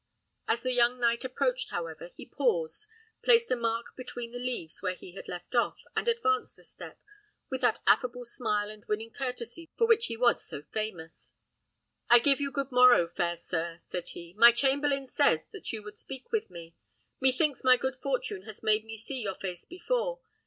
As 0.47 0.63
the 0.63 0.71
young 0.73 0.99
knight 0.99 1.23
approached, 1.23 1.69
however, 1.69 2.09
he 2.15 2.25
paused, 2.25 2.87
placed 3.23 3.51
a 3.51 3.55
mark 3.55 3.95
between 3.95 4.31
the 4.31 4.39
leaves 4.39 4.81
where 4.81 4.95
he 4.95 5.11
had 5.11 5.27
left 5.27 5.53
off, 5.53 5.77
and 5.95 6.07
advanced 6.07 6.57
a 6.57 6.63
step, 6.63 6.99
with 7.51 7.61
that 7.61 7.81
affable 7.85 8.25
smile 8.25 8.71
and 8.71 8.83
winning 8.85 9.11
courtesy 9.11 9.71
for 9.77 9.85
which 9.85 10.07
he 10.07 10.17
was 10.17 10.43
so 10.43 10.63
famous. 10.63 11.35
"I 12.09 12.17
give 12.17 12.41
you 12.41 12.49
good 12.49 12.71
morrow, 12.71 13.07
fair 13.09 13.37
sir!" 13.37 13.75
said 13.77 14.09
he. 14.09 14.33
"My 14.33 14.51
chamberlain 14.51 15.05
says 15.05 15.41
that 15.51 15.71
you 15.71 15.83
would 15.83 15.99
speak 15.99 16.31
with 16.31 16.49
me. 16.49 16.75
Methinks 17.19 17.63
my 17.63 17.77
good 17.77 17.95
fortune 17.97 18.41
has 18.45 18.63
made 18.63 18.83
me 18.85 18.97
see 18.97 19.21
your 19.21 19.35
face 19.35 19.65
before. 19.65 20.19